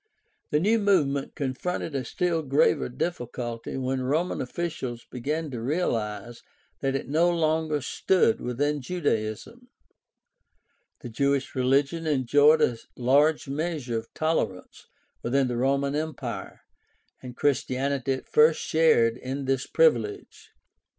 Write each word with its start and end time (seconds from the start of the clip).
—The 0.49 0.59
new 0.59 0.79
movement 0.79 1.35
con 1.35 1.53
fronted 1.53 1.93
a 1.93 2.03
still 2.03 2.41
graver 2.41 2.89
difficulty 2.89 3.77
when 3.77 4.01
Roman 4.01 4.41
officials 4.41 5.05
began 5.11 5.51
to 5.51 5.61
realize 5.61 6.41
that 6.79 6.95
it 6.95 7.07
no 7.07 7.29
longer 7.29 7.81
stood 7.81 8.41
within 8.41 8.81
Judaism. 8.81 9.69
The 11.01 11.09
Jewish 11.09 11.53
religion 11.53 12.07
enjoyed 12.07 12.63
a 12.63 12.79
large 12.95 13.47
measure 13.47 13.99
of 13.99 14.11
tolerance 14.15 14.87
within 15.21 15.47
the 15.47 15.57
Roman 15.57 15.93
Empire, 15.95 16.61
and 17.21 17.37
Christianity 17.37 18.13
at 18.13 18.27
first 18.27 18.59
shared 18.59 19.17
in 19.17 19.45
this 19.45 19.67
privilege. 19.67 20.49